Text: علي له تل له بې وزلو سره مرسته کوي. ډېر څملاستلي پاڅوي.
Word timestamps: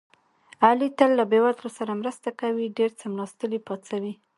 علي 0.65 0.89
له 0.89 0.95
تل 0.97 1.11
له 1.19 1.23
بې 1.31 1.39
وزلو 1.45 1.69
سره 1.77 1.91
مرسته 2.01 2.29
کوي. 2.39 2.67
ډېر 2.77 2.89
څملاستلي 2.99 3.59
پاڅوي. 3.67 4.13